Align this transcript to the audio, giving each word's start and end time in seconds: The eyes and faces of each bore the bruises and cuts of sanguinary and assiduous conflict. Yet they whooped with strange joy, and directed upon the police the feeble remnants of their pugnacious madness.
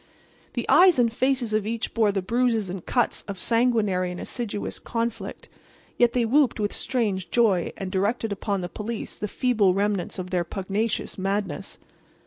The 0.53 0.67
eyes 0.67 0.97
and 0.97 1.13
faces 1.13 1.53
of 1.53 1.67
each 1.67 1.93
bore 1.93 2.11
the 2.11 2.23
bruises 2.23 2.71
and 2.71 2.83
cuts 2.83 3.21
of 3.27 3.37
sanguinary 3.37 4.09
and 4.09 4.19
assiduous 4.19 4.79
conflict. 4.79 5.47
Yet 5.95 6.13
they 6.13 6.25
whooped 6.25 6.59
with 6.59 6.73
strange 6.73 7.29
joy, 7.29 7.71
and 7.77 7.91
directed 7.91 8.31
upon 8.31 8.61
the 8.61 8.67
police 8.67 9.15
the 9.15 9.27
feeble 9.27 9.75
remnants 9.75 10.17
of 10.17 10.31
their 10.31 10.43
pugnacious 10.43 11.19
madness. 11.19 11.77